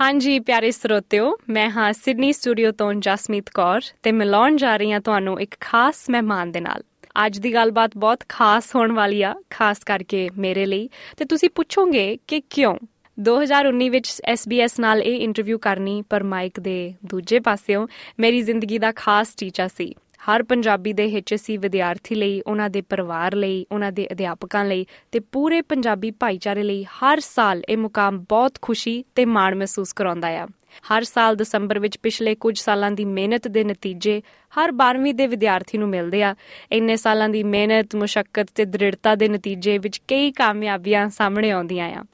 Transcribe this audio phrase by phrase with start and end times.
[0.01, 5.01] ਹਾਂਜੀ, ਪਿਆਰੇ ਸਰੋਤਿਓ, ਮੈਂ ਹਾਂ ਸਿਡਨੀ ਸਟੂਡੀਓ ਤੋਂ ਜਸਮੀਤ ਕੌਰ ਤੇ ਮਿਲਾਉਣ ਜਾ ਰਹੀ ਹਾਂ
[5.01, 6.83] ਤੁਹਾਨੂੰ ਇੱਕ ਖਾਸ ਮਹਿਮਾਨ ਦੇ ਨਾਲ।
[7.27, 12.19] ਅੱਜ ਦੀ ਗੱਲਬਾਤ ਬਹੁਤ ਖਾਸ ਹੋਣ ਵਾਲੀ ਆ, ਖਾਸ ਕਰਕੇ ਮੇਰੇ ਲਈ। ਤੇ ਤੁਸੀਂ ਪੁੱਛੋਗੇ
[12.29, 12.77] ਕਿ ਕਿਉਂ
[13.21, 17.87] 2019 ਵਿੱਚ SBS ਨਾਲ ਇਹ ਇੰਟਰਵਿਊ ਕਰਨੀ ਪਰ ਮਾਈਕ ਦੇ ਦੂਜੇ ਪਾਸਿਓਂ
[18.19, 19.95] ਮੇਰੀ ਜ਼ਿੰਦਗੀ ਦਾ ਖਾਸ ਟੀਚਾ ਸੀ।
[20.31, 25.21] ਹਰ ਪੰਜਾਬੀ ਦੇ HSC ਵਿਦਿਆਰਥੀ ਲਈ, ਉਹਨਾਂ ਦੇ ਪਰਿਵਾਰ ਲਈ, ਉਹਨਾਂ ਦੇ ਅਧਿਆਪਕਾਂ ਲਈ ਤੇ
[25.21, 30.49] ਪੂਰੇ ਪੰਜਾਬੀ ਭਾਈਚਾਰੇ ਲਈ ਹਰ ਸਾਲ ਇਹ ਮੁਕਾਮ ਬਹੁਤ ਖੁਸ਼ੀ ਤੇ ਮਾਣ ਮਹਿਸੂਸ ਕਰਾਉਂਦਾ ਆ।
[30.93, 34.23] ਹਰ ਸਾਲ ਦਸੰਬਰ ਵਿੱਚ ਪਿਛਲੇ ਕੁਝ ਸਾਲਾਂ ਦੀ ਮਿਹਨਤ ਦੇ ਨਤੀਜੇ
[34.61, 36.35] ਹਰ 12ਵੀਂ ਦੇ ਵਿਦਿਆਰਥੀ ਨੂੰ ਮਿਲਦੇ ਆ।
[36.73, 42.05] ਇੰਨੇ ਸਾਲਾਂ ਦੀ ਮਿਹਨਤ ਮੁਸ਼ਕਲ ਤੇ ਦ੍ਰਿੜਤਾ ਦੇ ਨਤੀਜੇ ਵਿੱਚ ਕਈ ਕਾਮਯਾਬੀਆਂ ਸਾਹਮਣੇ ਆਉਂਦੀਆਂ ਆ।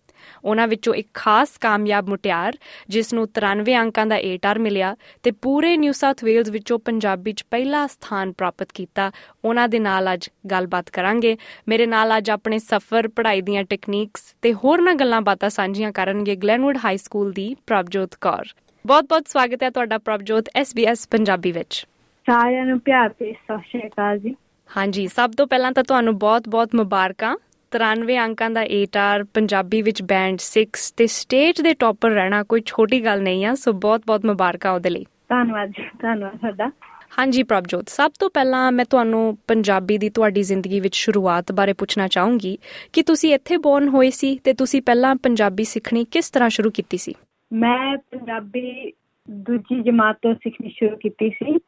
[0.44, 5.76] ਉਹਨਾਂ ਵਿੱਚੋਂ ਇੱਕ ਖਾਸ ਕਾਮਯਾਬ ਮੁਟਿਆਰ ਜਿਸ ਨੂੰ 93 ਅੰਕਾਂ ਦਾ ਏਟਾਰ ਮਿਲਿਆ ਤੇ ਪੂਰੇ
[5.76, 9.12] ਨਿਊ ਸਾਊਥ ਵੇਲਜ਼ ਵਿੱਚੋਂ ਪੰਜਾਬੀ 'ਚ ਪਹਿਲਾ ਸਥਾਨ ਪ੍ਰਾਪਤ ਕੀਤਾ।
[9.44, 11.36] ਉਹਨਾਂ ਦੇ ਨਾਲ ਅੱਜ ਗੱਲਬਾਤ ਕਰਾਂਗੇ।
[11.68, 16.36] ਮੇਰੇ ਨਾਲ ਅੱਜ ਆਪਣੇ ਸਫ਼ਰ ਪੜ੍ਹਾਈ ਦੀਆਂ ਟੈਕਨੀਕਸ ਤੇ ਹੋਰ ਨਾ ਗੱਲਾਂ ਬਾਤਾਂ ਸਾਂਝੀਆਂ ਕਰਨਗੇ
[16.36, 18.44] ਗਲੈਨਵੁੱਡ ਹਾਈ ਸਕੂਲ ਦੀ ਪ੍ਰਭਜੋਤ ਕੌਰ।
[18.86, 21.86] ਬਹੁਤ-ਬਹੁਤ ਸਵਾਗਤ ਹੈ ਤੁਹਾਡਾ ਪ੍ਰਭਜੋਤ SBS ਪੰਜਾਬੀ ਵਿੱਚ।
[22.26, 24.34] ਸਾਰਿਆਂ ਨੂੰ ਪਿਆਰ ਭਰੀ ਸਤਿ ਸ਼੍ਰੀ ਅਕਾਲ ਜੀ।
[24.76, 27.36] ਹਾਂਜੀ ਸਭ ਤੋਂ ਪਹਿਲਾਂ ਤਾਂ ਤੁਹਾਨੂੰ ਬਹੁਤ-ਬਹੁਤ ਮੁਬਾਰਕਾਂ।
[27.76, 30.64] 93 ਅੰਕਾਂ ਦਾ ਏਟਾਰ ਪੰਜਾਬੀ ਵਿੱਚ ਬੈਂਡ 6
[30.96, 35.04] ਤੇ ਸਟੇਜ ਦੇ ਟੌਪਰ ਰਹਿਣਾ ਕੋਈ ਛੋਟੀ ਗੱਲ ਨਹੀਂ ਆ ਸੋ ਬਹੁਤ-ਬਹੁਤ ਮੁਬਾਰਕਾਂ ਉਹਦੇ ਲਈ।
[35.28, 36.70] ਧੰਨਵਾਦ ਜੀ ਧੰਨਵਾਦ ਤੁਹਾਡਾ।
[37.18, 42.08] ਹਾਂਜੀ ਪ੍ਰਭਜੋਤ ਸਭ ਤੋਂ ਪਹਿਲਾਂ ਮੈਂ ਤੁਹਾਨੂੰ ਪੰਜਾਬੀ ਦੀ ਤੁਹਾਡੀ ਜ਼ਿੰਦਗੀ ਵਿੱਚ ਸ਼ੁਰੂਆਤ ਬਾਰੇ ਪੁੱਛਣਾ
[42.08, 42.58] ਚਾਹੂੰਗੀ
[42.92, 46.96] ਕਿ ਤੁਸੀਂ ਇੱਥੇ ਬੋਰਨ ਹੋਏ ਸੀ ਤੇ ਤੁਸੀਂ ਪਹਿਲਾਂ ਪੰਜਾਬੀ ਸਿੱਖਣੀ ਕਿਸ ਤਰ੍ਹਾਂ ਸ਼ੁਰੂ ਕੀਤੀ
[46.96, 47.14] ਸੀ?
[47.52, 48.92] ਮੈਂ ਪੰਜਾਬੀ
[49.30, 51.58] ਦੂਜੀ ਜਮਾਤ ਤੋਂ ਸਿੱਖਣੀ ਸ਼ੁਰੂ ਕੀਤੀ ਸੀ।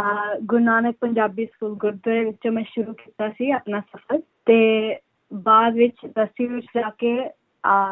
[0.00, 4.94] ਆ ਗੁਰੂ ਨਾਨਕ ਪੰਜਾਬੀ ਸਕੂਲ ਗੁਰਦੁਆਰੇ ਵਿੱਚ ਮੈਂ ਸ਼ੁਰੂ ਕੀਤਾ ਸੀ ਆਪਣਾ ਸਫ਼ਰ ਤੇ
[5.34, 7.30] ਬਾਅਦ ਵਿੱਚ 10ਵੀਂ ਵਿੱਚ ਜਾ ਕੇ
[7.66, 7.84] ਆ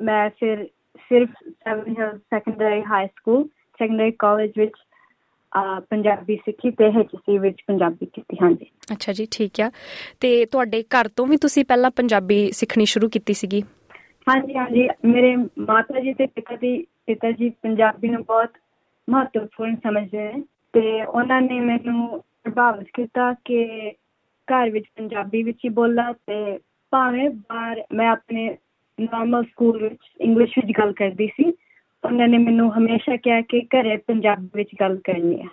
[0.00, 3.44] ਮੈਂ ਫਿਰ ਸਿਰਫ Seven Hill secondary high school
[3.78, 4.72] secondary college ਵਿੱਚ
[5.90, 9.70] ਪੰਜਾਬੀ ਸਿੱਖੀ ਤੇ ਐਚਸੀ ਵਿੱਚ ਪੰਜਾਬੀ ਕੀਤੀ ਹਾਂਜੀ। ਅੱਛਾ ਜੀ ਠੀਕ ਆ।
[10.20, 13.62] ਤੇ ਤੁਹਾਡੇ ਘਰ ਤੋਂ ਵੀ ਤੁਸੀਂ ਪਹਿਲਾਂ ਪੰਜਾਬੀ ਸਿੱਖਣੀ ਸ਼ੁਰੂ ਕੀਤੀ ਸੀਗੀ?
[14.28, 18.50] ਹਾਂਜੀ ਹਾਂਜੀ। ਮੇਰੇ ਮਾਤਾ ਜੀ ਤੇ ਪਿਤਾ ਜੀ ਪਿਤਾ ਜੀ ਪੰਜਾਬੀ ਨੂੰ ਬਹੁਤ
[19.10, 20.42] ਮਹੱਤਵਪੂਰਨ ਸਮਝਦੇ ਨੇ।
[20.72, 23.90] ਤੇ ਉਹਨਾਂ ਨੇ ਮੈਨੂੰ ਪ੍ਰਭਾਵਿਤ ਕੀਤਾ ਕਿ
[24.48, 26.58] ਘਰ ਵਿੱਚ ਪੰਜਾਬੀ ਵਿੱਚ ਹੀ ਬੋਲਾਂ ਤੇ
[26.92, 28.48] ਭਾਵੇਂ ਬਾਹਰ ਮੈਂ ਆਪਣੇ
[28.98, 31.44] ਨਾਰਮਲ ਸਕੂਲ ਵਿੱਚ ਇੰਗਲਿਸ਼ ਵਿੱਚ ਗੱਲ ਕਰਦੀ ਸੀ,
[32.04, 35.48] ਉਹਨਾਂ ਨੇ ਮੈਨੂੰ ਹਮੇਸ਼ਾ ਕਿਹਾ ਕਿ ਘਰੇ ਪੰਜਾਬੀ ਵਿੱਚ ਗੱਲ ਕਰਨੀ ਹੈ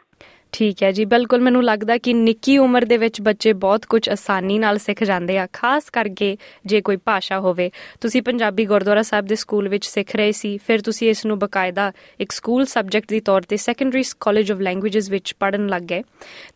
[0.53, 4.57] ਠੀਕ ਹੈ ਜੀ। ਬਿਲਕੁਲ ਮੈਨੂੰ ਲੱਗਦਾ ਕਿ ਨਿੱਕੀ ਉਮਰ ਦੇ ਵਿੱਚ ਬੱਚੇ ਬਹੁਤ ਕੁਝ ਆਸਾਨੀ
[4.59, 7.69] ਨਾਲ ਸਿੱਖ ਜਾਂਦੇ ਆ, ਖਾਸ ਕਰਕੇ ਜੇ ਕੋਈ ਭਾਸ਼ਾ ਹੋਵੇ।
[8.01, 11.91] ਤੁਸੀਂ ਪੰਜਾਬੀ ਗੁਰਦੁਆਰਾ ਸਾਹਿਬ ਦੇ ਸਕੂਲ ਵਿੱਚ ਸਿੱਖ ਰਹੇ ਸੀ, ਫਿਰ ਤੁਸੀਂ ਇਸ ਨੂੰ ਬਕਾਇਦਾ
[12.19, 16.03] ਇੱਕ ਸਕੂਲ ਸਬਜੈਕਟ ਦੀ ਤੌਰ ਤੇ ਸੈਕੰਡਰੀ ਕਾਲਜ ਆਫ ਲੈਂਗੁਏਜਸ ਵਿੱਚ ਪੜਨ ਲੱਗ ਗਏ।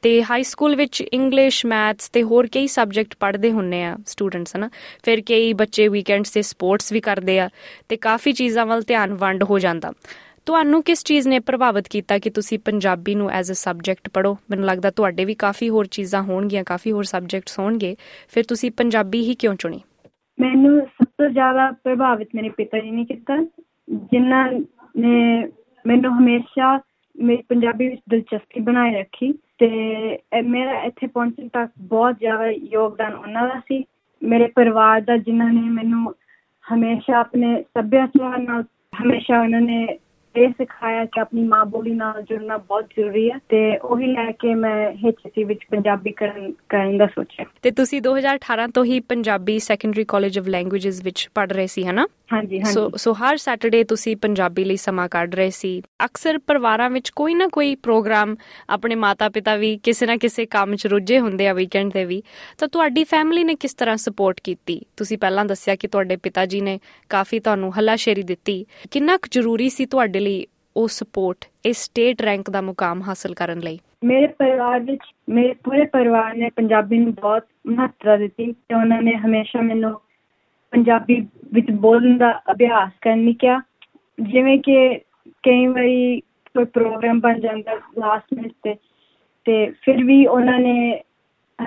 [0.02, 4.70] ਤੇ ਹਾਈ ਸਕੂਲ ਵਿੱਚ ਇੰਗਲਿਸ਼ ਮੈਥਸ ਤੇ ਹੋਰ ਕਈ ਸਬਜੈਕਟ ਪੜ੍ਹਦੇ ਹੁੰਨੇ ਆ ਸਟੂਡੈਂਟਸ ਹਨਾ।
[5.04, 7.50] ਫਿਰ ਕਈ ਬੱਚੇ ਵੀਕਐਂਡਸ ਤੇ ਸਪੋਰਟਸ ਵੀ ਕਰਦੇ ਆ
[7.90, 9.94] ਤੇ ਕਾਫੀ ਚੀਜ਼ਾਂ ਵੱਲ ਧਿਆਨ ਵੰਡ ਹੋ ਜਾਂਦਾ।
[10.46, 14.66] ਤੁਹਾਨੂੰ ਕਿਸ ਚੀਜ਼ ਨੇ ਪ੍ਰਭਾਵਿਤ ਕੀਤਾ ਕਿ ਤੁਸੀਂ ਪੰਜਾਬੀ ਨੂੰ ਐਜ਼ ਅ ਸਬਜੈਕਟ ਪੜੋ ਮੈਨੂੰ
[14.66, 17.96] ਲੱਗਦਾ ਤੁਹਾਡੇ ਵੀ ਕਾਫੀ ਹੋਰ ਚੀਜ਼ਾਂ ਹੋਣਗੀਆਂ, ਕਾਫੀ ਹੋਰ ਸਬਜੈਕਟਸ ਹੋਣਗੇ।
[18.30, 19.82] ਫਿਰ ਤੁਸੀਂ ਪੰਜਾਬੀ ਹੀ ਕਿਉਂ ਚੁਣੀ?
[20.40, 23.38] ਮੈਨੂੰ ਸਭ ਤੋਂ ਜ਼ਿਆਦਾ ਪ੍ਰਭਾਵਿਤ ਮੇਰੇ ਪਿਤਾ ਜੀ ਨੇ ਕੀਤਾ,
[24.12, 24.52] ਜਿਨ੍ਹਾਂ
[24.98, 25.48] ਨੇ
[25.86, 26.80] ਮੈਨੂੰ ਹਮੇਸ਼ਾ
[27.16, 29.68] ਮੇਰੀ ਪੰਜਾਬੀ ਵਿੱਚ ਦਿਲਚਸਪੀ ਬਣਾਏ ਰੱਖੀ ਤੇ
[30.46, 33.84] ਮੇਰਾ ਇੱਥੇ ਪਹੁੰਚਣ ਤੱਕ ਬਹੁਤ ਜ਼ਿਆਦਾ ਯੋਗਦਾਨ ਉਹਨਾਂ ਦਾ ਸੀ।
[34.22, 36.14] ਮੇਰੇ ਪਰਿਵਾਰ ਦਾ ਜਿਨ੍ਹਾਂ ਨੇ ਮੈਨੂੰ
[36.66, 38.64] ਹਮੇਸ਼ਾ ਆਪਣੇ ਸੱਭਿਆਚਾਰ ਨਾਲ
[39.02, 39.86] ਹਮੇਸ਼ਾ ਉਹਨਾਂ ਨੇ
[40.38, 44.56] ਇਹ ਸਿਖਾਇਆ ਕਿ ਆਪਣੀ ਮਾਂ ਬੋਲੀ ਨਾਲ ਜੁੜਨਾ ਬਹੁਤ ਜ਼ਰੂਰੀ ਹੈ ਤੇ ਉਹੀ ਲੈ ਕੇ
[44.56, 50.06] ਮੈਂ ਐਚਸੀ ਵਿੱਚ ਪੰਜਾਬੀ ਕਰਨ ਕਰਨ ਦਾ ਸੋਚਿਆ। ਤੇ ਤੁਸੀਂ 2018 ਤੋਂ ਹੀ Punjabi secondary
[50.08, 52.08] college of languages ਵਿੱਚ ਪੜ ਰਹੇ ਸੀ ਹਨਾ?
[52.34, 56.90] ਹਾਂਜੀ ਹਾਂਜੀ। ਸੋ ਸੋ ਹਰ ਸੈਟਰਡੇ ਤੁਸੀਂ ਪੰਜਾਬੀ ਲਈ ਸਮਾਂ ਕੱਢ ਰਹੇ ਸੀ। ਅਕਸਰ ਪਰਿਵਾਰਾਂ
[56.90, 58.36] ਵਿੱਚ ਕੋਈ ਨਾ ਕੋਈ ਪ੍ਰੋਗਰਾਮ
[58.70, 62.24] ਆਪਣੇ ਮਾਤਾ-ਪਿਤਾ ਵੀ ਕਿਸੇ ਨਾ ਕਿਸੇ ਕੰਮ 'ਚ ਰੁੱਝੇ ਹੁੰਦੇ ਆ ਵੀਕਐਂਡ ਤੇ ਵੀ।
[62.58, 64.82] ਤਾਂ ਤੁਹਾਡੀ ਫੈਮਿਲੀ ਨੇ ਕਿਸ ਤਰ੍ਹਾਂ ਸਪੋਰਟ ਕੀਤੀ?
[64.98, 66.80] ਤੁਸੀਂ ਪਹਿਲਾਂ ਦੱਸਿਆ ਕਿ ਤੁਹਾਡੇ ਪਿਤਾ ਜੀ ਨੇ
[67.10, 70.46] ਕਾਫੀ ਤੁਹਾਨੂੰ ਹੱਲਾਸ਼ੇਰੀ ਦਿੱਤੀ। ਕਿੰਨਾ ਕੁ ਜ਼ਰੂਰੀ ਸੀ ਤੁਹਾਡੇ ਲਈ
[70.78, 75.86] ਉਹ ਸਪੋਰਟ ਇਸ ਸਟੇਟ ਰੈਂਕ ਦਾ ਮੁਕਾਮ ਹਾਸਲ ਕਰਨ ਲਈ। ਮੇਰੇ ਪਰਿਵਾਰ ਵਿੱਚ, ਮੇਰੇ ਪੂਰੇ
[75.86, 79.94] ਪਰਿਵਾਰ ਨੇ ਪੰਜਾਬੀ ਨੂੰ ਬਹੁਤ ਮਹੱਤਵ ਦਿੱਤੀ ਤੇ ਉਹਨਾਂ ਨੇ ਹਮੇਸ਼ਾ ਮੈਨੂੰ
[80.72, 81.22] ਪੰਜਾਬੀ
[81.54, 83.62] ਵਿੱਚ ਬੋਲਣ ਦਾ ਅਭਿਆਸ ਕਰਨ ਲਈ ਕਿਹਾ।
[84.20, 84.78] ਜਿਵੇਂ ਕਿ
[85.44, 86.20] ਕਈ ਵਾਰੀ
[86.56, 88.76] ਕੋਈ ਪ੍ਰੋਗਰਾਮ ਬਣ ਜਾਂਦਾ ਲਾਸਟ ਮਿੰਟ ਤੇ
[89.46, 90.76] ਤੇ ਫਿਰ ਵੀ ਉਹਨਾਂ ਨੇ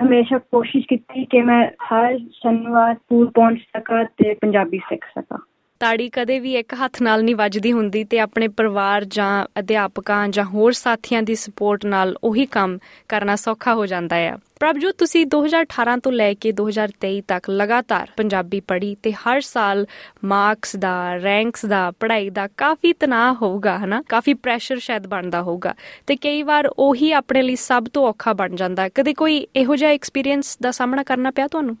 [0.03, 5.39] ਹਮੇਸ਼ਾ ਕੋਸ਼ਿਸ਼ ਕੀਤੀ ਕਿ ਮੈਂ ਹਰ ਸ਼ਨੀਵਾਰ ਸਕੂਲ ਪਹੁੰਚ ਸਕਾਂ ਤੇ ਪੰਜਾਬੀ ਸਿੱਖ ਸਕਾਂ।
[5.79, 10.45] ਤਾੜੀ ਕਦੇ ਵੀ ਇੱਕ ਹੱਥ ਨਾਲ ਨਹੀਂ ਵੱਜਦੀ ਹੁੰਦੀ ਤੇ ਆਪਣੇ ਪਰਿਵਾਰ ਜਾਂ ਅਧਿਆਪਕਾਂ ਜਾਂ
[10.45, 12.77] ਹੋਰ ਸਾਥੀਆਂ ਦੀ ਸਪੋਰਟ ਨਾਲ ਉਹੀ ਕੰਮ
[13.07, 18.59] ਕਰਨਾ ਸੌਖਾ ਹੋ ਜਾਂਦਾ ਹੈ ਪ੍ਰਭਜੋਤ, ਤੁਸੀਂ 2018 ਤੋਂ ਲੈ ਕੇ 2023 ਤੱਕ ਲਗਾਤਾਰ ਪੰਜਾਬੀ
[18.59, 19.85] ਪੜ੍ਹੀ ਤੇ ਹਰ ਸਾਲ
[20.25, 24.01] ਮਾਰਕਸ ਦਾ ਰੈਂਕਸ ਦਾ, ਪੜ੍ਹਾਈ ਦਾ ਕਾਫੀ ਤਣਾਅ ਹੋਊਗਾ, ਹਨਾ?
[24.09, 25.73] ਕਾਫੀ ਪ੍ਰੈਸ਼ਰ ਸ਼ਾਇਦ ਬਣਦਾ ਹੋਊਗਾ
[26.07, 29.91] ਤੇ ਕਈ ਵਾਰ ਉਹੀ ਆਪਣੇ ਲਈ ਸਭ ਤੋਂ ਔਖਾ ਬਣ ਜਾਂਦਾ। ਕਦੇ ਕੋਈ ਇਹੋ ਜਿਹਾ
[29.91, 31.77] ਐਕਸਪੀਰੀਅੰਸ ਦਾ ਸਾਹਮਣਾ ਕਰਨਾ ਪਿਆ ਤੁਹਾਨੂੰ?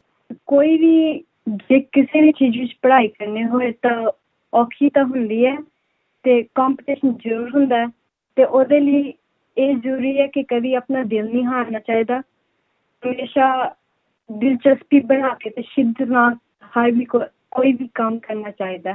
[0.47, 4.11] ਕੋਈ ਵੀ ਜੇ ਕਿਸੇ ਵੀ ਚੀਜ਼ ਵਿੱਚ ਪੜ੍ਹਾਈ ਕਰਨੀ ਹੋਏ ਤਾਂ
[4.53, 5.55] ਔਖੀ ਤਾਂ ਹੁੰਦੀ ਹੈ
[6.25, 7.85] ਤੇ ਕੰਪੀਟੀਸ਼ਨ ਜ਼ਰੂਰ ਹੁੰਦਾ ਹੈ
[8.37, 9.13] ਤੇ ਉਹਦੇ ਲਈ
[9.57, 12.19] ਇਹ ਜ਼ਰੂਰੀ ਹੈ ਕਿ ਕਦੀ ਆਪਣਾ ਦਿਲ ਨਹੀਂ ਹਾਰਨਾ ਚਾਹੀਦਾ।
[13.03, 13.75] ਹਮੇਸ਼ਾ
[14.29, 16.35] ਦਿਲਚਸਪੀ ਬਣਾ ਕੇ ਤੇ ਸ਼ਿੱਦਤ ਨਾਲ
[16.71, 18.93] ਹਰ ਵੀ ਕੋਈ ਵੀ ਕੰਮ ਕਰਨਾ ਚਾਹੀਦਾ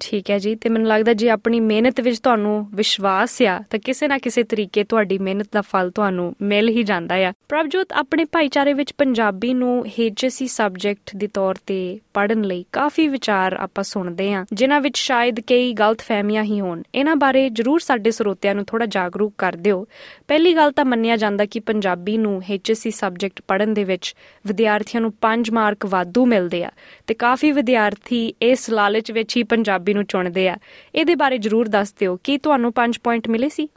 [0.00, 4.08] ਠੀਕ ਹੈ ਜੀ, ਤੇ ਮੈਨੂੰ ਲੱਗਦਾ ਜੇ ਆਪਣੀ ਮਿਹਨਤ ਵਿੱਚ ਤੁਹਾਨੂੰ ਵਿਸ਼ਵਾਸ ਆ, ਤਾਂ ਕਿਸੇ
[4.08, 8.72] ਨਾ ਕਿਸੇ ਤਰੀਕੇ ਤੁਹਾਡੀ ਮਿਹਨਤ ਦਾ ਫਲ ਤੁਹਾਨੂੰ ਮਿਲ ਹੀ ਜਾਂਦਾ ਆ। ਪ੍ਰਭਜੋਤ, ਆਪਣੇ ਭਾਈਚਾਰੇ
[8.72, 14.44] ਵਿੱਚ ਪੰਜਾਬੀ ਨੂੰ HSC ਸਬਜੈਕਟ ਦੇ ਤੌਰ ਤੇ ਪੜਨ ਲਈ ਕਾਫੀ ਵਿਚਾਰ ਆਪਾਂ ਸੁਣਦੇ ਆ
[14.52, 19.34] ਜਿਨ੍ਹਾਂ ਵਿੱਚ ਸ਼ਾਇਦ ਕਈ ਗਲਤਫਹਿਮੀਆਂ ਹੀ ਹੋਣ। ਇਹਨਾਂ ਬਾਰੇ ਜਰੂਰ ਸਾਡੇ ਸਰੋਤਿਆਂ ਨੂੰ ਥੋੜਾ ਜਾਗਰੂਕ
[19.38, 19.86] ਕਰ ਦਿਓ।
[20.28, 24.14] ਪਹਿਲੀ ਗੱਲ ਤਾਂ ਮੰਨਿਆ ਜਾਂਦਾ ਕਿ ਪੰਜਾਬੀ ਨੂੰ HSC ਸਬਜੈਕਟ ਪੜਨ ਦੇ ਵਿੱਚ
[24.46, 26.70] ਵਿਦਿਆਰਥੀਆਂ ਨੂੰ 5 ਮਾਰਕ ਵਾਧੂ ਮਿਲਦੇ ਆ
[27.06, 30.56] ਤੇ ਕਾਫੀ ਵਿਦਿਆਰਥੀ ਇਸ ਲਾਲਚ ਵਿੱਚ ਹੀ ਪੰਜਾਬੀ ਨੂੰ ਚੁਣਦੇ ਆ।
[30.94, 33.68] ਇਹਦੇ ਬਾਰੇ ਜਰੂਰ ਦੱਸ ਦਿਓ। ਕੀ ਤੁਹਾਨੂੰ 5 ਪੁਆਇੰਟ ਮਿਲੇ ਸੀ?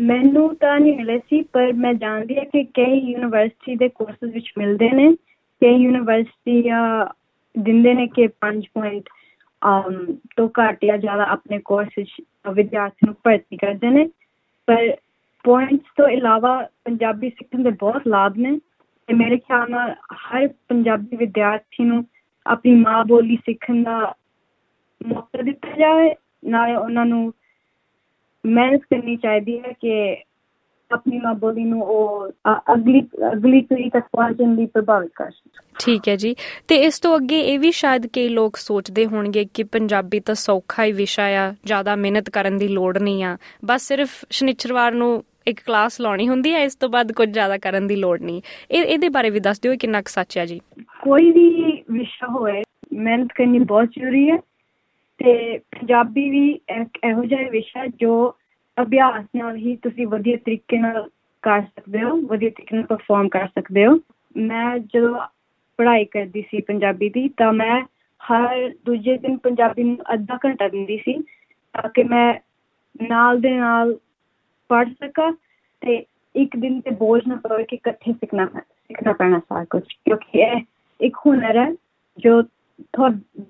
[0.00, 4.52] ਮੈਨੂੰ ਤਾਂ ਨਹੀਂ ਮਿਲੇ ਸੀ, ਪਰ ਮੈਂ ਜਾਣਦੀ ਹਾਂ ਕਿ ਕਈ ਯੂਨੀਵਰਸਿਟੀ ਦੇ ਕੋਰਸਸ ਵਿੱਚ
[4.58, 5.06] ਮਿਲਦੇ ਨੇ।
[5.62, 6.82] ਕਈ ਯੂਨੀਵਰਸਿਟੀਆਂ
[7.58, 9.08] ਦਿੰਦੇ ਨੇ ਕਿ 5 ਪੁਆਇੰਟ
[9.62, 12.10] ਅਮ ਤੋਂ ਘੱਟ ਜਾਂ ਜ਼ਿਆਦਾ ਆਪਣੇ ਕੋਰਸ ਵਿੱਚ
[12.52, 14.08] ਵਿਦਿਆਰਥੀ ਨੂੰ ਭਰਤੀ ਕਰਦੇ ਨੇ।
[14.66, 14.96] ਪਰ
[15.44, 18.58] ਪੁਆਇੰਟਸ ਤੋਂ ਇਲਾਵਾ ਪੰਜਾਬੀ ਸਿੱਖਣ ਦੇ ਬਹੁਤ ਲਾਭ ਨੇ
[19.08, 22.04] ਤੇ ਮੇਰੇ ਖਿਆਲ ਨਾਲ ਹਰ ਪੰਜਾਬੀ ਵਿਦਿਆਰਥੀ ਨੂੰ
[22.46, 24.14] ਆਪਣੀ ਮਾਂ ਬੋਲੀ ਸਿੱਖਣ ਦਾ
[25.06, 26.14] ਮੌਕਾ ਦਿੱਤਾ ਜਾਵੇ
[26.44, 27.32] ਨਾਲੇ ਉਹਨਾਂ ਨੂੰ
[28.46, 30.16] ਮਿਹਨਤ ਕਰਨੀ ਚਾਹੀਦੀ ਹੈ ਕਿ
[30.92, 32.28] ਆਪਣੀ ਮਾਂ ਬੋਲੀ ਨੂੰ ਉਹ
[32.72, 33.00] ਅਗਲੀ
[33.32, 35.30] ਅਗਲੀ ਪੀੜ੍ਹੀ ਤੱਕ ਪਹੁੰਚਣ ਲਈ ਪ੍ਰਭਾਵਿਤ ਕਰ
[35.78, 36.36] ਠੀਕ ਹੈ ਜੀ।
[36.68, 40.84] ਤੇ ਇਸ ਤੋਂ ਅੱਗੇ ਇਹ ਵੀ ਸ਼ਾਇਦ ਕਈ ਲੋਕ ਸੋਚਦੇ ਹੋਣਗੇ ਕਿ ਪੰਜਾਬੀ ਤਾਂ ਸੌਖਾ
[40.84, 45.60] ਹੀ ਵਿਸ਼ਾ ਆ ਜ਼ਿਆਦਾ ਮਿਹਨਤ ਕਰਨ ਦੀ ਲੋੜ ਨਹੀਂ ਆ। ਬਸ ਸਿਰਫ ਸ਼ਨੀਚਰਵਾਰ ਨੂੰ ਇੱਕ
[45.66, 49.08] ਕਲਾਸ ਲਾਉਣੀ ਹੁੰਦੀ ਹੈ ਇਸ ਤੋਂ ਬਾਅਦ ਕੁਝ ਜ਼ਿਆਦਾ ਕਰਨ ਦੀ ਲੋੜ ਨਹੀਂ। ਇਹ ਇਹਦੇ
[49.08, 50.60] ਬਾਰੇ ਵੀ ਦੱਸ ਦਿਓ ਕਿੰਨਾ ਕੁ ਸੱਚ ਹੈ ਜੀ।
[51.02, 52.62] ਕੋਈ ਵੀ ਵਿਸ਼ਾ ਹੋਵੇ
[52.92, 54.36] ਮਿਹਨਤ ਕਰਨੀ ਬਹੁਤ ਜ਼ਰੂਰੀ ਹੈ।
[55.24, 58.34] ਤੇ ਪੰਜਾਬੀ ਵੀ ਇੱਕ ਇਹੋ ਜਿਹਾ ਵਿਸ਼ਾ ਜੋ
[58.82, 61.08] ਅਭਿਆਸ ਨਾਲ ਹੀ ਤੁਸੀਂ ਵਧੀਆ ਤਰੀਕੇ ਨਾਲ
[61.42, 63.98] ਕਰ ਸਕਦੇ ਹੋ, ਵਧੀਆ ਤਰੀਕੇ ਨਾਲ ਪਰਫਾਰਮ ਕਰ ਸਕਦੇ ਹੋ।
[64.36, 65.20] ਮੈਂ ਜਦੋਂ
[65.78, 67.80] ਪੜ੍ਹਾਈ ਕਰਦੀ ਸੀ ਪੰਜਾਬੀ ਦੀ, ਤਾਂ ਮੈਂ
[68.20, 71.12] ਹਰ ਦੂਜੇ ਦਿਨ ਪੰਜਾਬੀ ਨੂੰ ਅੱਧਾ ਘੰਟਾ ਦਿੰਦੀ ਸੀ,
[71.74, 72.34] ਤਾਂ ਕਿ ਮੈਂ
[73.02, 73.96] ਨਾਲ ਦੇ ਨਾਲ
[74.70, 75.32] ਪੜ੍ਹ ਸਕਾਂ
[75.82, 76.04] ਤੇ
[76.34, 80.60] ਇੱਕ ਦਿਨ ਤੇ ਬੋਝ ਨਾ ਪਵੇ ਕਿ ਇਕੱਠੇ ਸਿੱਖਣਾ ਸਿੱਖਣਾ ਪੈਣਾ ਸਾਰਾ ਕੁਝ ਕਿਉਂਕਿ ਇਹ
[81.00, 81.70] ਇੱਕ ਹੁਨਰ ਹੈ
[82.18, 82.42] ਜੋ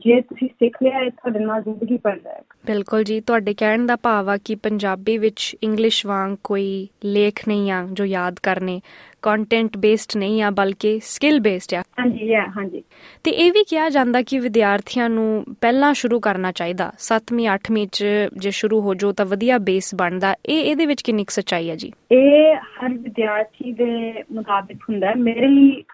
[0.01, 3.97] ਜੇ ਤੁਸੀਂ ਸਿੱਖ ਲਿਆ ਹੈ ਤੁਹਾਡੇ ਨਾਲ ਜ਼ਿੰਦਗੀ ਭਰ ਜਾਏਗਾ। ਬਿਲਕੁਲ ਜੀ ਤੁਹਾਡੇ ਕਹਿਣ ਦਾ
[3.97, 8.81] ਭਾਵ ਆ ਕਿ ਪੰਜਾਬੀ ਵਿੱਚ ਇੰਗਲਿਸ਼ ਵਾਂਗ ਕੋਈ ਲੇਖ ਨਹੀਂ ਆ ਜੋ ਯਾਦ ਕਰਨੇ
[9.23, 12.83] ਕੰਟੈਂਟ ਬੇਸਡ ਨਹੀਂ ਆ ਬਲਕਿ ਸਕਿੱਲ ਬੇਸਡ ਆ। ਹਾਂਜੀ ਹੈ ਹਾਂਜੀ।
[13.25, 18.05] ਤੇ ਇਹ ਵੀ ਕਿਹਾ ਜਾਂਦਾ ਕਿ ਵਿਦਿਆਰਥੀਆਂ ਨੂੰ ਪਹਿਲਾਂ ਸ਼ੁਰੂ ਕਰਨਾ ਚਾਹੀਦਾ 7ਵੀਂ 8ਵੀਂ ਚ
[18.37, 21.93] ਜੇ ਸ਼ੁਰੂ ਹੋ ਜੋ ਤਾਂ ਵਧੀਆ ਬੇਸ ਬਣਦਾ। ਇਹ ਇਹਦੇ ਵਿੱਚ ਕਿੰਨੀ ਸੱਚਾਈ ਹੈ ਜੀ?
[22.13, 25.85] ਇਹ ਹਰ ਵਿਦਿਆਰਥੀ ਦੇ ਮੁਤਾਬਿਕ ਹੁੰਦਾ। ਮੇਰੇ ਲਈ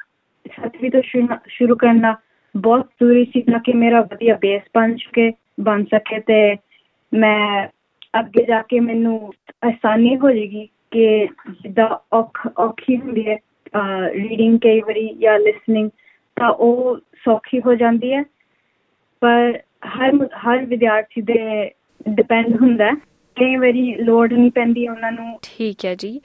[0.62, 1.02] 7ਵੀਂ ਤੋਂ
[1.48, 2.16] ਸ਼ੁਰੂ ਕਰਨਾ
[2.56, 6.56] ਬਹੁਤ ਜ਼ਰੂਰੀ ਸੀ ਕਿ ਮੇਰਾ ਵਧੀਆ ਬੇਸ ਬਣ ਚੁੱਕੇ ਬਣ ਸਕੇ ਤੇ
[7.14, 7.68] ਮੈਂ
[8.20, 9.32] ਅੱਗੇ ਜਾ ਕੇ ਮੈਨੂੰ
[9.66, 12.16] ਆਸਾਨੀ ਹੋ ਜੇਗੀ ਕਿ ਜਿੱਦਾਂ
[12.58, 13.38] ਔਖੀ ਹੁੰਦੀ ਹੈ
[14.10, 15.90] ਰੀਡਿੰਗ ਕਈ ਵਾਰੀ ਜਾਂ ਲਿਸਨਿੰਗ
[16.36, 18.22] ਤਾਂ ਉਹ ਸੌਖੀ ਹੋ ਜਾਂਦੀ ਹੈ।
[19.20, 21.70] ਪਰ ਹਰ ਹਰ ਵਿਦਿਆਰਥੀ ਦੇ
[22.08, 22.90] ਡਿਪੈਂਡ ਹੁੰਦਾ
[23.36, 26.20] ਕਈ ਵਾਰੀ ਲੋਡ ਨਹੀਂ ਪੈਂਦੀ ਉਹਨਾਂ ਨੂੰ। ਠੀਕ ਹੈ ਜੀ।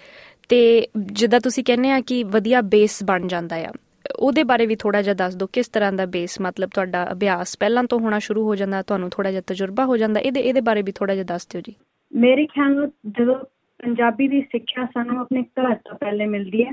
[0.49, 3.71] ਤੇ ਜਿੱਦਾਂ ਤੁਸੀਂ ਕਹਿੰਦੇ ਆ ਕਿ ਵਧੀਆ ਬੇਸ ਬਣ ਜਾਂਦਾ ਆ।
[4.19, 7.83] ਉਹਦੇ ਬਾਰੇ ਵੀ ਥੋੜਾ ਜਿਹਾ ਦੱਸ ਦਿਓ, ਕਿਸ ਤਰ੍ਹਾਂ ਦਾ ਬੇਸ ਮਤਲਬ ਤੁਹਾਡਾ ਅਭਿਆਸ ਪਹਿਲਾਂ
[7.83, 10.91] ਤੋਂ ਹੋਣਾ ਸ਼ੁਰੂ ਹੋ ਜਾਂਦਾ, ਤੁਹਾਨੂੰ ਥੋੜਾ ਜਿਹਾ ਤਜਰਬਾ ਹੋ ਜਾਂਦਾ, ਇਹਦੇ ਇਹਦੇ ਬਾਰੇ ਵੀ
[10.91, 11.75] ਥੋੜਾ ਜਿਹਾ ਦੱਸ ਦਿਓ ਜੀ।
[12.11, 13.35] ਮੇਰੇ ਖਿਆਲ ਨਾਲ ਜਦੋਂ
[13.83, 16.71] ਪੰਜਾਬੀ ਦੀ ਸਿੱਖਿਆ ਸਾਨੂੰ ਆਪਣੇ ਘਰ ਤੋਂ ਪਹਿਲੇ ਮਿਲਦੀ ਹੈ,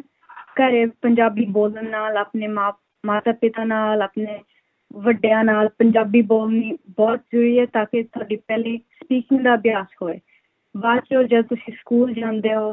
[0.57, 4.41] ਘਰੇ ਪੰਜਾਬੀ ਬੋਲਣ ਨਾਲ, ਆਪਣੇ ਮਾਤਾ ਪਿਤਾ ਨਾਲ, ਆਪਣੇ
[4.95, 10.21] ਵੱਡਿਆਂ ਨਾਲ ਪੰਜਾਬੀ ਬੋਲਣੀ ਬਹੁਤ ਜ਼ਰੂਰੀ ਹੈ ਤਾਂ ਕਿ ਤੁਹਾਡੀ ਪਹਿਲੀ ਸਪੀਕਿੰਗ ਦਾ ਅਭਿਆਸ ਹੋਵੇ
[10.77, 12.73] ਬਾਅਦ ਚ ਜਦ ਤੁਸੀਂ ਸਕੂਲ ਜਾਂਦੇ ਹੋ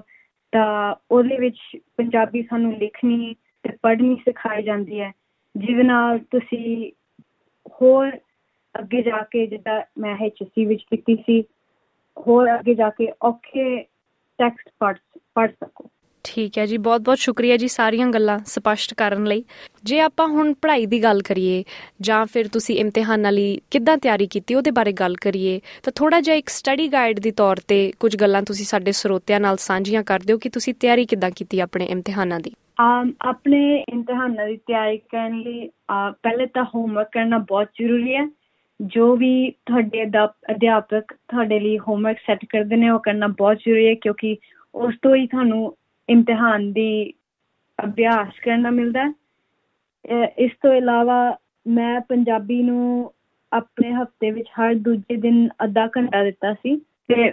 [0.51, 1.57] ਤਾਂ ਉਹਦੇ ਵਿੱਚ
[1.97, 5.11] ਪੰਜਾਬੀ ਸਾਨੂੰ ਲਿਖਣੀ ਤੇ ਪੜ੍ਹਨੀ ਸਿਖਾਈ ਜਾਂਦੀ ਹੈ।
[5.57, 6.91] ਜਿਹਦੇ ਨਾਲ ਤੁਸੀਂ
[7.67, 8.11] ਹੋਰ
[8.79, 11.41] ਅੱਗੇ ਜਾ ਕੇ ਜਿੱਦਾਂ ਮੈਂ ਐਚਸੀ ਵਿੱਚ ਕੀਤੀ ਸੀ,
[12.17, 13.83] ਹੋਰ ਅੱਗੇ ਜਾ ਕੇ ਔਖੇ
[14.37, 15.89] ਟੈਕਸਟ ਪੜ੍ਹ ਪੜ੍ਹ ਸਕੋ।
[16.23, 19.43] ਠੀਕ ਹੈ ਜੀ, ਬਹੁਤ-ਬਹੁਤ ਸ਼ੁਕਰੀਆ ਜੀ ਸਾਰੀਆਂ ਗੱਲਾਂ ਸਪਸ਼ਟ ਕਰਨ ਲਈ।
[19.83, 21.63] ਜੇ ਆਪਾਂ ਹੁਣ ਪੜ੍ਹਾਈ ਦੀ ਗੱਲ ਕਰੀਏ,
[22.01, 26.35] ਜਾਂ ਫਿਰ ਤੁਸੀਂ ਇਮਤਿਹਾਨਾਂ ਲਈ ਕਿੱਦਾਂ ਤਿਆਰੀ ਕੀਤੀ, ਉਹਦੇ ਬਾਰੇ ਗੱਲ ਕਰੀਏ, ਤਾਂ ਥੋੜਾ ਜਿਹਾ
[26.35, 30.37] ਇੱਕ ਸਟੱਡੀ ਗਾਈਡ ਦੀ ਤੌਰ ਤੇ ਕੁਝ ਗੱਲਾਂ ਤੁਸੀਂ ਸਾਡੇ ਸਰੋਤਿਆਂ ਨਾਲ ਸਾਂਝੀਆਂ ਕਰ ਦਿਓ
[30.37, 35.69] ਕਿ ਤੁਸੀਂ ਤਿਆਰੀ ਕਿੱਦਾਂ ਕੀਤੀ ਆਪਣੇ ਇਮਤਿਹਾਨਾਂ ਦੀ। ਆਪਣੇ ਇਮਤਿਹਾਨਾਂ ਦੀ ਤਿਆਰੀ ਕਰਨ ਲਈ
[36.21, 38.25] ਪਹਿਲੇ ਤਾਂ ਹੋਮਵਰਕ ਕਰਨਾ ਬਹੁਤ ਜ਼ਰੂਰੀ ਹੈ।
[38.79, 40.03] ਜੋ ਵੀ ਤੁਹਾਡੇ
[40.51, 44.35] ਅਧਿਆਪਕ ਤੁਹਾਡੇ ਲਈ ਹੋਮਵਰਕ ਸੈੱਟ ਕਰਦੇ ਨੇ, ਉਹ ਕਰਨਾ ਬਹੁਤ ਜ਼ਰੂਰੀ ਹੈ ਕਿਉਂਕਿ
[44.75, 45.75] ਉਸ ਤੋਂ ਹੀ ਤੁਹਾਨੂੰ
[46.09, 47.13] ਇਮਤਿਹਾਨ ਦੀ
[47.79, 51.37] ਅਭਿਆਸ ਕਰਨਾ ਮਿਲਦਾ ਹੈ। ਇਸ ਤੋਂ ਇਲਾਵਾ
[51.67, 53.11] ਮੈਂ ਪੰਜਾਬੀ ਨੂੰ
[53.51, 56.75] ਆਪਣੇ ਹਫ਼ਤੇ ਵਿੱਚ ਹਰ ਦੂਜੇ ਦਿਨ ਅੱਧਾ ਘੰਟਾ ਦਿੱਤਾ ਸੀ।
[57.07, 57.31] ਤੇ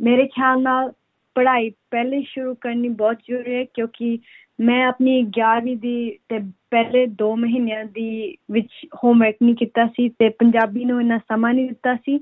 [0.00, 0.92] ਮੇਰੇ ਖਿਆਲ ਨਾਲ
[1.34, 4.18] ਪੜ੍ਹਾਈ ਪਹਿਲੇ ਸ਼ੁਰੂ ਕਰਨੀ ਬਹੁਤ ਜ਼ਰੂਰੀ ਹੈ ਕਿਉਂਕਿ
[4.60, 6.38] ਮੈਂ ਆਪਣੀ 11ਵੀਂ ਦੀ ਤੇ
[6.70, 8.72] ਪਹਿਲੇ 2 ਮਹੀਨਿਆਂ ਦੀ ਵਿੱਚ
[9.04, 12.18] ਹੋਮਵਰਕ ਨਹੀਂ ਕੀਤਾ ਸੀ ਤੇ ਪੰਜਾਬੀ ਨੂੰ ਇੰਨਾ ਸਮਾਂ ਨਹੀਂ ਦਿੱਤਾ ਸੀ।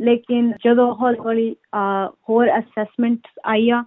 [0.00, 1.54] ਲੇਕਿਨ ਜਦੋਂ ਹੌਲੀ ਹੌਲੀ
[2.28, 3.82] ਹੋਰ ਅਸੈਸਮੈਂਟਸ ਆਈਆਂ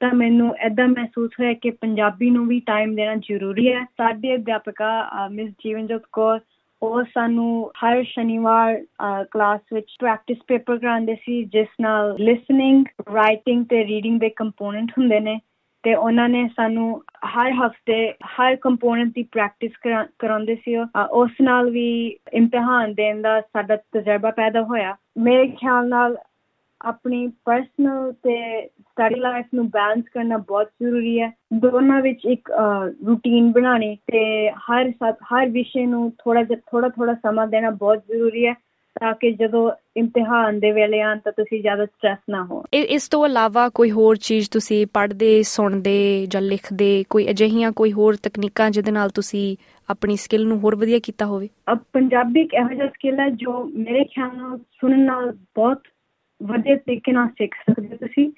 [0.00, 5.28] ਤਾਂ ਮੈਨੂੰ ਐਦਾਂ ਮਹਿਸੂਸ ਹੋਇਆ ਕਿ ਪੰਜਾਬੀ ਨੂੰ ਵੀ ਟਾਈਮ ਦੇਣਾ ਜ਼ਰੂਰੀ ਹੈ। ਸਾਡੇ ਅਧਿਆਪਕਾ
[5.32, 6.40] ਮਿਸ ਜੀਵਨਜੋਤ ਕੌਰ
[6.82, 8.84] ਉਹ ਸਾਨੂੰ ਹਰ ਸ਼ਨੀਵਾਰ
[9.30, 12.84] ਕਲਾਸ ਵਿੱਚ ਪ੍ਰੈਕਟਿਸ ਪੇਪਰ ਕਰਾਉਂਦੇ ਸੀ, ਜਿਸ ਨਾਲ ਲਿਸਨਿੰਗ
[13.14, 15.38] ਰਾਈਟਿੰਗ ਤੇ ਰੀਡਿੰਗ ਦੇ ਕੰਪੋਨੈਂਟ ਹੁੰਦੇ ਨੇ।
[15.84, 19.72] ਤੇ ਉਹਨਾਂ ਨੇ ਸਾਨੂੰ ਹਰ ਹਫ਼ਤੇ ਹਰ ਕੰਪੋਨੈਂਟ ਦੀ ਪ੍ਰੈਕਟਿਸ
[20.18, 20.76] ਕਰਾਉਂਦੇ ਸੀ
[21.10, 26.16] ਉਸ ਨਾਲ ਵੀ ਇਮਤਿਹਾਨ ਦੇਣ ਦਾ ਸਾਡਾ ਤਜਰਬਾ ਪੈਦਾ ਹੋਇਆ। ਮੇਰੇ ਖਿਆਲ ਨਾਲ
[26.82, 32.52] ਆਪਣੀ ਪਰਸਨਲ ਤੇ ਸਟੱਡੀ ਲਾਈਫ ਨੂੰ ਬੈਲੈਂਸ ਕਰਨਾ ਬਹੁਤ ਜ਼ਰੂਰੀ ਹੈ। ਦੋਨਾਂ ਵਿੱਚ ਇੱਕ
[33.06, 38.46] ਰੂਟੀਨ ਬਣਾਣੀ ਤੇ ਹਰ ਹਰ ਵਿਸ਼ੇ ਨੂੰ ਥੋੜਾ ਜਿਹਾ ਥੋੜਾ ਥੋੜਾ ਸਮਾਂ ਦੇਣਾ ਬਹੁਤ ਜ਼ਰੂਰੀ
[38.46, 38.54] ਹੈ
[39.00, 43.26] ਤਾਂ ਕਿ ਜਦੋਂ ਇਮਤਿਹਾਨ ਦੇ ਵੇਲੇ ਆਂ ਤਾਂ ਤੁਸੀਂ ਜ਼ਿਆਦਾ ਸਟ੍ਰੈਸ ਨਾ ਹੋ ਇਸ ਤੋਂ
[43.26, 48.90] ਇਲਾਵਾ ਕੋਈ ਹੋਰ ਚੀਜ਼ ਤੁਸੀਂ ਪੜ੍ਹਦੇ ਸੁਣਦੇ ਜਾਂ ਲਿਖਦੇ ਕੋਈ ਅਜਿਹੀਆਂ ਕੋਈ ਹੋਰ ਤਕਨੀਕਾਂ ਜਿਹਦੇ
[48.90, 49.56] ਨਾਲ ਤੁਸੀਂ
[49.90, 51.48] ਆਪਣੀ ਸਕਿੱਲ ਨੂੰ ਹੋਰ ਵਧੀਆ ਕੀਤਾ ਹੋਵੇ?
[51.72, 55.82] ਅਬ ਪੰਜਾਬੀ ਇੱਕ ਇਹੋ ਜਿਹਾ ਸਕਿੱਲ ਹੈ ਜੋ ਮੇਰੇ ਖਿਆਲ ਨਾਲ ਸੁਣਨ ਨਾਲ ਬਹੁਤ
[56.42, 58.32] ਵਧੀਆ ਤਰੀਕੇ ਨਾਲ ਸਿੱਖ ਸਕਦੇ ਤੁਸੀਂ।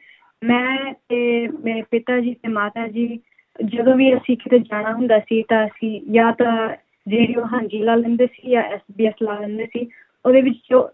[0.45, 3.21] ਮੈਂ ਤੇ ਮੇਰੇ ਪਿਤਾ ਜੀ ਤੇ ਮਾਤਾ ਜੀ,
[3.65, 6.69] ਜਦੋਂ ਵੀ ਅਸੀਂ ਕਿਤੇ ਜਾਣਾ ਹੁੰਦਾ ਸੀ ਤਾਂ ਅਸੀਂ ਜਾਂ ਤਾਂ
[7.11, 9.89] ਰੇਡੀਓ ਹਾਂਜੀ ਲਾ ਲੈਂਦੇ ਸੀ ਜਾਂ ਐਸਬੀਐਸ ਲਾ ਲੈਂਦੇ ਸੀ।
[10.27, 10.91] ਉਹਦੇ ਵਿੱਚ ਜੋ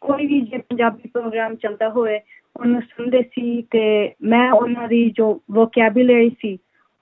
[0.00, 2.20] ਕੋਈ ਵੀ ਜੇ ਪੰਜਾਬੀ ਪ੍ਰੋਗਰਾਮ ਚੱਲਦਾ ਹੋਵੇ
[2.56, 6.58] ਉਹਨੂੰ ਸੁਣਦੇ ਸੀ ਤੇ ਮੈਂ ਉਹਨਾਂ ਦੀ ਜੋ ਵੋਕੈਬੂਲਰੀ ਸੀ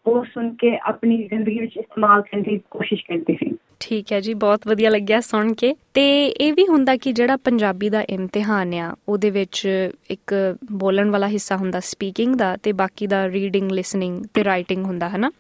[0.07, 4.35] ਉਹ ਸੁਣ ਕੇ ਆਪਣੀ ਜ਼ਿੰਦਗੀ ਵਿੱਚ ਇਸਤੇਮਾਲ ਕਰਨ ਦੀ ਕੋਸ਼ਿਸ਼ ਕਰਦੀ ਸੀ। ਠੀਕ ਹੈ ਜੀ,
[4.35, 8.95] ਬਹੁਤ ਵਧੀਆ ਲੱਗਿਆ ਸੁਣ ਕੇ। ਤੇ ਇਹ ਵੀ ਹੁੰਦਾ ਕਿ ਜਿਹੜਾ ਪੰਜਾਬੀ ਦਾ ਇਮਤਿਹਾਨ ਆ,
[9.09, 14.45] ਉਹਦੇ ਵਿੱਚ ਇੱਕ ਬੋਲਣ ਵਾਲਾ ਹਿੱਸਾ ਹੁੰਦਾ ਸਪੀਕਿੰਗ ਦਾ ਤੇ ਬਾਕੀ ਦਾ ਰੀਡਿੰਗ ਲਿਸਨਿੰਗ ਤੇ
[14.45, 15.31] ਰਾਈਟਿੰਗ ਹੁੰਦਾ ਹੈ ਨਾ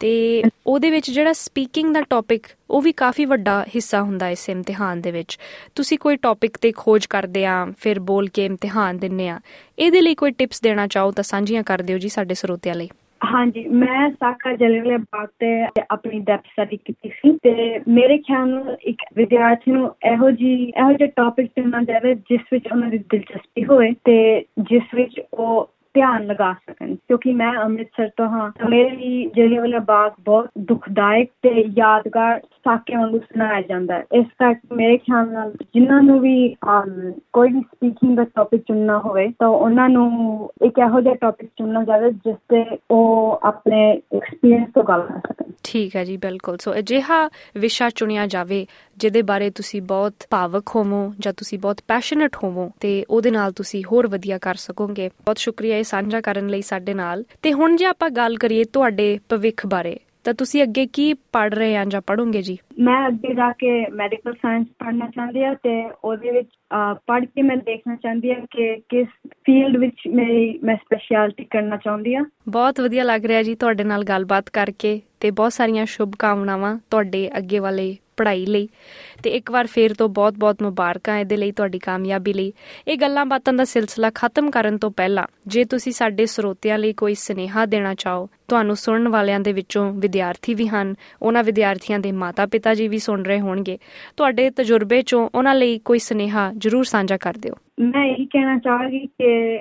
[0.00, 5.00] ਤੇ ਉਹਦੇ ਵਿੱਚ ਜਿਹੜਾ ਸਪੀਕਿੰਗ ਦਾ ਟੌਪਿਕ ਉਹ ਵੀ ਕਾਫੀ ਵੱਡਾ ਹਿੱਸਾ ਹੁੰਦਾ ਇਸ ਇਮਤਿਹਾਨ
[5.00, 5.38] ਦੇ ਵਿੱਚ।
[5.74, 9.40] ਤੁਸੀਂ ਕੋਈ ਟੌਪਿਕ ਤੇ ਖੋਜ ਕਰਦੇ ਆ, ਫਿਰ ਬੋਲ ਕੇ ਇਮਤਿਹਾਨ ਦਿੰਨੇ ਆ।
[9.78, 12.88] ਇਹਦੇ ਲਈ ਕੋਈ ਟਿਪਸ ਦੇਣਾ ਚਾਹੋ ਤਾਂ ਸਾਂਝੀਆਂ ਕਰ ਦਿਓ ਜੀ ਸਾਡੇ ਸਰੋਤਿਆਂ ਲਈ।
[13.24, 15.48] ਹਾਂਜੀ, ਮੈਂ ਸਾਕਾ ਜਲੇਵਾਲੇ ਬਾਗ ਤੇ
[15.90, 20.92] ਆਪਣੀ ਡੈਪ ਸਟੱਡੀ ਕੀਤੀ ਸੀ ਤੇ ਮੇਰੇ ਖਿਆਲ ਨਾਲ ਇੱਕ ਵਿਦਿਆਰਥੀ ਨੂੰ ਇਹੋ ਜੀ, ਇਹੋ
[20.92, 24.16] ਜਿਹੇ ਟੌਪਿਕ ਚੁਣਨਾ ਚਾਹੀਦਾ ਜਿਸ ਵਿੱਚ ਉਹਨਾਂ ਦੀ ਦਿਲਚਸਪੀ ਹੋਵੇ ਤੇ
[24.62, 30.12] ਜਿਸ ਵਿੱਚ ਉਹ ਧਿਆਨ ਲਗਾ ਸਕਣ, ਕਿਉਂਕਿ ਮੈਂ ਅੰਮ੍ਰਿਤਸਰ ਤੋਂ ਹਾਂ। ਮੇਰੇ ਲਈ ਜਲਿਆਂਵਾਲਾ ਬਾਗ
[30.20, 36.00] ਬਹੁਤ ਦੁਖਦਾਇਕ ਤੇ ਯਾਦਗਾਰ ਸਾਕੇ ਵਾਂਗੂ ਸੁਣਾਇਆ ਜਾਂਦਾ ਹੈ। ਇਸ ਕਰਕੇ ਮੇਰੇ ਖਿਆਲ ਨਾਲ ਜਿਨ੍ਹਾਂ
[36.02, 36.54] ਨੂੰ ਵੀ
[37.32, 41.84] ਕੋਈ ਵੀ ਸਪੀਕਿੰਗ ਦਾ ਟੌਪਿਕ ਚੁਣਨਾ ਹੋਵੇ, ਤਾਂ ਉਹਨਾਂ ਨੂੰ ਇੱਕ ਇਹੋ ਜਿਹਾ ਟੌਪਿਕ ਚੁਣਨਾ
[41.84, 43.80] ਚਾਹੀਦਾ ਜਿਸ ਤੇ ਉਹ ਆਪਣੇ
[44.16, 48.64] ਐਕਸਪੀਰੀਅੰਸ ਤੋਂ ਗੱਲ ਕਰ ਸਕਣ। ਠੀਕ ਹੈ ਜੀ, ਬਿਲਕੁਲ। ਸੋ ਅਜਿਹਾ ਵਿਸ਼ਾ ਚੁਣਿਆ ਜਾਵੇ,
[48.96, 53.82] ਜਿਹਦੇ ਬਾਰੇ ਤੁਸੀਂ ਬਹੁਤ ਭਾਵਕ ਹੋਵੋ ਜਾਂ ਤੁਸੀਂ ਬਹੁਤ ਪੈਸ਼ਨੇਟ ਹੋਵੋ, ਤੇ ਉਹਦੇ ਨਾਲ ਤੁਸੀਂ
[53.92, 57.84] ਹੋਰ ਵਧੀਆ ਕਰ ਸਕੋਗੇ। ਬਹੁਤ ਸ਼ੁਕਰੀਆ ਇਹ ਸਾਂਝਾ ਕਰਨ ਲਈ ਸਾਡੇ ਨਾਲ। ਤੇ ਹੁਣ ਜੇ
[57.84, 62.42] ਆਪਾਂ ਗੱਲ ਕਰੀਏ ਤੁਹਾਡੇ ਭਵਿੱਖ ਬਾਰੇ ਤਾਂ ਤੁਸੀਂ ਅੱਗੇ ਕੀ ਪੜ ਰਹੇ ਆਂ ਜਾਂ ਪੜੋਗੇ
[62.42, 62.58] ਜੀ?
[62.80, 66.48] ਮੈਂ ਅੱਗੇ ਜਾ ਕੇ ਮੈਡੀਕਲ ਸਾਇੰਸ ਪੜ੍ਹਨਾ ਚਾਹੁੰਦੀ ਹਾਂ ਤੇ ਉਹਦੇ ਵਿੱਚ
[67.06, 69.08] ਪੜ੍ਹ ਕੇ ਮੈਂ ਦੇਖਣਾ ਚਾਹੁੰਦੀ ਹਾਂ ਕਿ ਕਿਸ
[69.44, 74.04] ਫੀਲਡ ਵਿੱਚ ਮੇਰੀ ਮੈਂ ਸਪੈਸ਼ਲਿਟੀ ਕਰਨਾ ਚਾਹੁੰਦੀ ਹਾਂ। ਬਹੁਤ ਵਧੀਆ ਲੱਗ ਰਿਹਾ ਜੀ ਤੁਹਾਡੇ ਨਾਲ
[74.04, 78.68] ਗੱਲਬਾਤ ਕਰਕੇ ਤੇ ਬਹੁਤ ਸਾਰੀਆਂ ਸ਼ੁਭ ਕਾਮਨਾਵਾਂ ਤੁਹਾਡੇ ਅੱਗੇ ਵਾਲੇ ਪੜ੍ਹਾਈ ਲਈ।
[79.22, 82.52] ਤੇ ਇੱਕ ਵਾਰ ਫੇਰ ਤੋਂ ਬਹੁਤ-ਬਹੁਤ ਮੁਬਾਰਕਾਂ ਇਹਦੇ ਲਈ, ਤੁਹਾਡੀ ਕਾਮਯਾਬੀ ਲਈ।
[82.88, 87.14] ਇਹ ਗੱਲਾਂ ਬਾਤਾਂ ਦਾ ਸਿਲਸਿਲਾ ਖਤਮ ਕਰਨ ਤੋਂ ਪਹਿਲਾਂ, ਜੇ ਤੁਸੀਂ ਸਾਡੇ ਸਰੋਤਿਆਂ ਲਈ ਕੋਈ
[87.14, 92.74] ਸਨੇਹਾ ਦੇਣਾ ਚਾਹੋ, ਤੁਹਾਨੂੰ ਸੁਣਨ ਵਾਲਿਆਂ ਦੇ ਵਿੱਚੋਂ ਵਿਦਿਆਰਥੀ ਵੀ ਹਨ, ਉਹਨਾਂ ਵਿਦਿਆਰਥੀਆਂ ਦੇ ਮਾਤਾ-ਪਿਤਾ
[92.74, 93.78] ਜੀ ਵੀ ਸੁਣ ਰਹੇ ਹੋਣਗੇ।
[94.16, 99.06] ਤੁਹਾਡੇ ਤਜਰਬੇ ਚੋਂ ਉਹਨਾਂ ਲਈ ਕੋਈ ਸਨੇਹਾ ਜ਼ਰੂਰ ਸਾਂਝਾ ਕਰ ਦਿਓ। ਮੈਂ ਇਹ ਕਹਿਣਾ ਚਾਹਾਂਗੀ
[99.06, 99.60] ਕਿ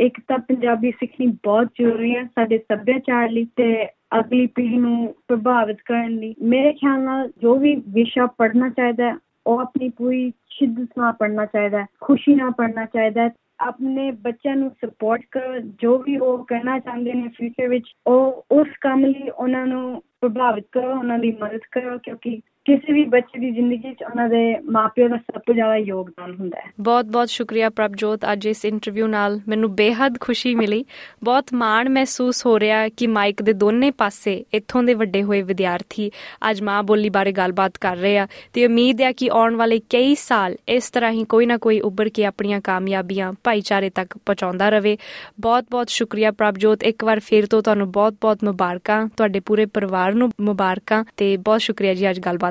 [0.00, 3.86] ਇੱਕ ਤਾਂ ਪੰਜਾਬੀ ਸਿੱਖਣੀ ਬਹੁਤ ਜ਼ਰੂਰੀ ਹੈ ਸਾਡੇ ਸੱਭਿਆਚਾਰ ਲਈ ਤੇ
[4.20, 9.58] ਅਗਲੀ ਪੀੜ੍ਹੀ ਨੂੰ ਪ੍ਰਭਾਵਿਤ ਕਰਨ ਲਈ। ਮੇਰੇ ਖਿਆਲ ਨਾਲ ਜੋ ਵੀ ਵਿਸ਼ਾ ਪੜ੍ਹਨਾ ਚਾਹੀਦਾ ਉਹ
[9.58, 13.30] ਆਪਣੀ ਪੂਰੀ ਸ਼ਿੱਦਤ ਨਾਲ ਪੜ੍ਹਨਾ ਚਾਹੀਦਾ ਖੁਸ਼ੀ ਨਾਲ ਪੜ੍ਹਨਾ ਚਾਹੀਦਾ
[13.60, 18.68] ਆਪਣੇ ਬੱਚਿਆਂ ਨੂੰ ਸਪੋਰਟ ਕਰੋ, ਜੋ ਵੀ ਉਹ ਕਰਨਾ ਚਾਹੁੰਦੇ ਨੇ ਫਿਊਚਰ ਵਿੱਚ, ਉਹ ਉਸ
[18.80, 23.50] ਕੰਮ ਲਈ ਉਹਨਾਂ ਨੂੰ ਪ੍ਰਭਾਵਿਤ ਕਰੋ, ਉਹਨਾਂ ਦੀ ਮਦਦ ਕਰੋ, ਕਿਉਂਕਿ ਕਿਸੇ ਵੀ ਬੱਚੇ ਦੀ
[23.50, 28.20] ਜ਼ਿੰਦਗੀ 'ਚ ਉਹਨਾਂ ਦੇ ਮਾਪਿਆਂ ਦਾ ਸਭ ਤੋਂ ਜ਼ਿਆਦਾ ਯੋਗਦਾਨ ਹੁੰਦਾ ਹੈ। ਬਹੁਤ-ਬਹੁਤ ਸ਼ੁਕਰੀਆ ਪ੍ਰਭਜੋਤ,
[28.32, 30.84] ਅੱਜ ਇਸ ਇੰਟਰਵਿਊ ਨਾਲ ਮੈਨੂੰ ਬੇहद ਖੁਸ਼ੀ ਮਿਲੀ।
[31.24, 36.10] ਬਹੁਤ ਮਾਣ ਮਹਿਸੂਸ ਹੋ ਰਿਹਾ ਕਿ ਮਾਈਕ ਦੇ ਦੋਨੇ ਪਾਸੇ ਇੱਥੋਂ ਦੇ ਵੱਡੇ ਹੋਏ ਵਿਦਿਆਰਥੀ
[36.50, 40.14] ਅੱਜ ਮਾਂ ਬੋਲੀ ਬਾਰੇ ਗੱਲਬਾਤ ਕਰ ਰਹੇ ਆ ਤੇ ਉਮੀਦ ਹੈ ਕਿ ਆਉਣ ਵਾਲੇ ਕਈ
[40.14, 44.96] ਸਾਲ ਇਸ ਤਰ੍ਹਾਂ ਹੀ ਕੋਈ ਨਾ ਕੋਈ ਉੱਭਰ ਕੇ ਆਪਣੀਆਂ ਕਾਮਯਾਬੀਆਂ ਭਾਈਚਾਰੇ ਤੱਕ ਪਹੁੰਚਾਉਂਦਾ ਰਹੇ
[45.40, 51.04] ਬਹੁਤ-ਬਹੁਤ ਸ਼ੁਕਰੀਆ ਪ੍ਰਭਜੋਤ, ਇੱਕ ਵਾਰ ਫੇਰ ਤੋਂ ਤੁਹਾਨੂੰ ਬਹੁਤ-ਬਹੁਤ ਮੁਬਾਰਕਾਂ, ਤੁਹਾਡੇ ਪੂਰੇ ਪਰਿਵਾਰ ਨੂੰ ਮੁਬਾਰਕਾਂ
[51.16, 52.50] ਤੇ ਬਹੁਤ ਸ਼ੁਕਰੀਆ ਜੀ ਅੱਜ ਗੱਲਬਾਤ